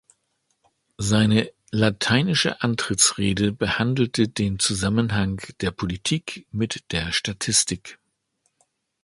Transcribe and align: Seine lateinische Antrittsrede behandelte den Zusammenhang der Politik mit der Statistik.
Seine 0.97 1.51
lateinische 1.69 2.63
Antrittsrede 2.63 3.51
behandelte 3.53 4.27
den 4.27 4.57
Zusammenhang 4.57 5.39
der 5.61 5.69
Politik 5.69 6.47
mit 6.51 6.91
der 6.91 7.11
Statistik. 7.11 7.99